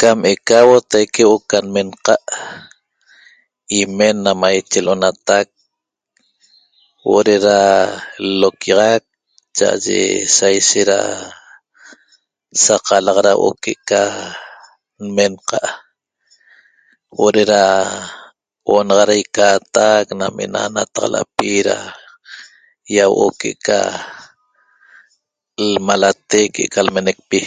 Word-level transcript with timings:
Cam 0.00 0.18
eca 0.32 0.58
huotaique 0.66 1.22
huo'o 1.26 1.46
ca 1.50 1.58
menqa' 1.74 2.24
imen 3.80 4.16
na 4.24 4.30
maiche 4.42 4.78
l'onatac 4.86 5.46
huo'o 7.02 7.20
de'eda 7.26 7.56
l'oquiaxac 8.38 9.02
cha'aye 9.56 10.00
sa 10.36 10.46
ishet 10.58 10.86
da 10.90 10.98
saq 12.64 12.84
alaq 12.98 13.18
da 13.26 13.32
huo'o 13.38 13.60
que'eca 13.62 14.02
menqa' 15.16 15.70
huo'o 17.14 17.30
de'eda 17.34 17.62
huo'o 18.64 18.80
ne'ena 18.86 19.08
da 19.10 19.14
ica'atac 19.24 20.04
nam 20.20 20.34
ena 20.44 20.60
lataxalapi 20.74 21.50
da 21.68 21.76
yahuo'o 22.96 23.26
que'eca 23.40 23.78
lmalate 25.72 26.40
que'eca 26.54 26.80
nmenecpi 26.84 27.40